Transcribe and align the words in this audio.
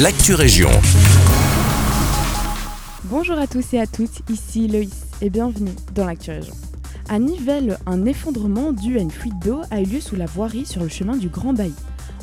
l'actu 0.00 0.34
région. 0.34 0.70
Bonjour 3.04 3.38
à 3.38 3.46
tous 3.46 3.74
et 3.74 3.80
à 3.80 3.86
toutes, 3.86 4.28
ici 4.28 4.66
Loïs 4.66 5.06
et 5.22 5.30
bienvenue 5.30 5.70
dans 5.94 6.04
l'actu 6.04 6.32
région. 6.32 6.54
À 7.08 7.20
Nivelles, 7.20 7.78
un 7.86 8.04
effondrement 8.04 8.72
dû 8.72 8.98
à 8.98 9.00
une 9.00 9.12
fuite 9.12 9.38
d'eau 9.38 9.60
a 9.70 9.80
eu 9.80 9.84
lieu 9.84 10.00
sous 10.00 10.16
la 10.16 10.26
voirie 10.26 10.66
sur 10.66 10.82
le 10.82 10.88
chemin 10.88 11.16
du 11.16 11.28
Grand 11.28 11.52
Bailly. 11.52 11.74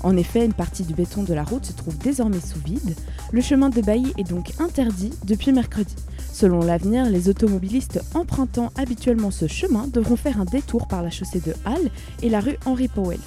En 0.04 0.18
effet, 0.18 0.44
une 0.44 0.54
partie 0.54 0.84
du 0.84 0.94
béton 0.94 1.24
de 1.24 1.34
la 1.34 1.44
route 1.44 1.66
se 1.66 1.72
trouve 1.72 1.98
désormais 1.98 2.42
sous 2.42 2.60
vide. 2.60 2.96
Le 3.32 3.42
chemin 3.42 3.70
de 3.70 3.80
Bailly 3.80 4.12
est 4.18 4.30
donc 4.30 4.52
interdit 4.60 5.14
depuis 5.24 5.54
mercredi. 5.54 5.96
Selon 6.42 6.62
l'avenir, 6.62 7.06
les 7.06 7.30
automobilistes 7.30 8.02
empruntant 8.16 8.72
habituellement 8.76 9.30
ce 9.30 9.46
chemin 9.46 9.86
devront 9.86 10.16
faire 10.16 10.42
un 10.42 10.46
détour 10.46 10.88
par 10.88 11.04
la 11.04 11.12
chaussée 11.12 11.40
de 11.40 11.54
Halle 11.66 11.92
et 12.24 12.30
la 12.30 12.40
rue 12.40 12.58
Henri 12.66 12.88
Powells. 12.88 13.20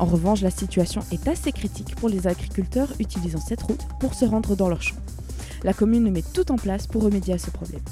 En 0.00 0.04
revanche, 0.04 0.40
la 0.40 0.50
situation 0.50 1.00
est 1.12 1.28
assez 1.28 1.52
critique 1.52 1.94
pour 1.94 2.08
les 2.08 2.26
agriculteurs 2.26 2.92
utilisant 2.98 3.38
cette 3.38 3.62
route 3.62 3.86
pour 4.00 4.14
se 4.14 4.24
rendre 4.24 4.56
dans 4.56 4.68
leurs 4.68 4.82
champs. 4.82 4.96
La 5.62 5.74
commune 5.74 6.10
met 6.10 6.24
tout 6.34 6.50
en 6.50 6.56
place 6.56 6.88
pour 6.88 7.04
remédier 7.04 7.34
à 7.34 7.38
ce 7.38 7.52
problème. 7.52 7.82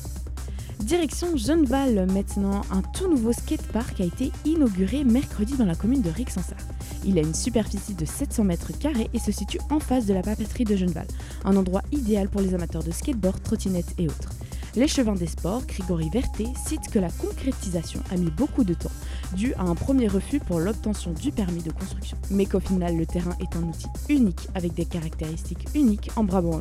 Direction 0.81 1.37
Genneval 1.37 2.11
maintenant, 2.12 2.62
un 2.73 2.83
tout 2.83 3.09
nouveau 3.09 3.33
skatepark 3.33 4.01
a 4.01 4.05
été 4.05 4.33
inauguré 4.45 5.05
mercredi 5.05 5.56
dans 5.56 5.67
la 5.67 5.77
commune 5.77 6.03
de 6.03 6.11
Rixensart. 6.11 6.59
Il 7.06 7.17
a 7.19 7.23
une 7.23 7.34
superficie 7.34 7.95
de 7.95 8.05
700 8.05 8.43
mètres 8.43 8.77
carrés 8.77 9.09
et 9.15 9.20
se 9.20 9.31
situe 9.31 9.61
en 9.70 9.79
face 9.79 10.06
de 10.06 10.15
la 10.15 10.23
papeterie 10.23 10.65
de 10.65 10.75
Genneval, 10.75 11.06
un 11.45 11.55
endroit 11.55 11.83
idéal 11.93 12.29
pour 12.29 12.41
les 12.41 12.55
amateurs 12.55 12.83
de 12.83 12.91
skateboard, 12.91 13.41
trottinettes 13.41 13.95
et 13.98 14.09
autres. 14.09 14.31
L'échevin 14.77 15.14
des 15.14 15.28
sports, 15.28 15.62
Grégory 15.66 16.10
Verté, 16.10 16.48
cite 16.66 16.91
que 16.91 16.98
la 16.98 17.09
concrétisation 17.09 18.01
a 18.10 18.16
mis 18.16 18.30
beaucoup 18.30 18.64
de 18.64 18.74
temps, 18.74 18.91
dû 19.37 19.55
à 19.55 19.62
un 19.62 19.77
premier 19.77 20.09
refus 20.09 20.41
pour 20.41 20.59
l'obtention 20.59 21.12
du 21.12 21.30
permis 21.30 21.62
de 21.62 21.70
construction, 21.70 22.16
mais 22.30 22.45
qu'au 22.47 22.59
final 22.59 22.97
le 22.97 23.06
terrain 23.06 23.37
est 23.41 23.56
un 23.56 23.62
outil 23.62 23.87
unique 24.09 24.48
avec 24.56 24.74
des 24.74 24.84
caractéristiques 24.84 25.69
uniques 25.77 26.10
en 26.16 26.24
Brabant. 26.24 26.60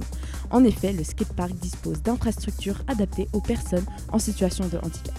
En 0.52 0.63
effet, 0.63 0.94
le 0.94 1.03
skatepark 1.03 1.53
dispose 1.55 2.03
d'infrastructures 2.03 2.83
adaptées 2.88 3.30
aux 3.33 3.42
personnes 3.42 3.86
en 4.11 4.20
situation 4.20 4.67
de 4.67 4.77
handicap. 4.77 5.17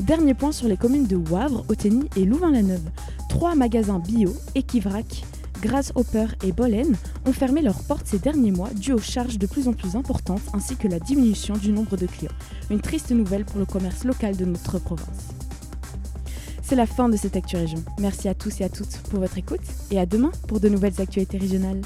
Dernier 0.00 0.34
point 0.34 0.52
sur 0.52 0.68
les 0.68 0.76
communes 0.76 1.06
de 1.06 1.16
Wavre, 1.16 1.64
Othény 1.68 2.08
et 2.16 2.24
Louvain-la-Neuve. 2.24 2.90
Trois 3.28 3.56
magasins 3.56 3.98
bio, 3.98 4.32
Equivrac, 4.54 5.24
Grasshopper 5.64 6.26
et 6.42 6.52
Bollen 6.52 6.94
ont 7.24 7.32
fermé 7.32 7.62
leurs 7.62 7.82
portes 7.84 8.06
ces 8.06 8.18
derniers 8.18 8.52
mois 8.52 8.68
dû 8.74 8.92
aux 8.92 8.98
charges 8.98 9.38
de 9.38 9.46
plus 9.46 9.66
en 9.66 9.72
plus 9.72 9.96
importantes 9.96 10.42
ainsi 10.52 10.76
que 10.76 10.88
la 10.88 11.00
diminution 11.00 11.54
du 11.54 11.72
nombre 11.72 11.96
de 11.96 12.04
clients. 12.04 12.30
Une 12.68 12.82
triste 12.82 13.12
nouvelle 13.12 13.46
pour 13.46 13.58
le 13.58 13.64
commerce 13.64 14.04
local 14.04 14.36
de 14.36 14.44
notre 14.44 14.78
province. 14.78 15.30
C'est 16.62 16.76
la 16.76 16.84
fin 16.84 17.08
de 17.08 17.16
cette 17.16 17.36
Actu 17.36 17.56
Région. 17.56 17.82
Merci 17.98 18.28
à 18.28 18.34
tous 18.34 18.60
et 18.60 18.64
à 18.64 18.68
toutes 18.68 18.98
pour 19.08 19.20
votre 19.20 19.38
écoute 19.38 19.62
et 19.90 19.98
à 19.98 20.04
demain 20.04 20.32
pour 20.48 20.60
de 20.60 20.68
nouvelles 20.68 21.00
actualités 21.00 21.38
régionales. 21.38 21.80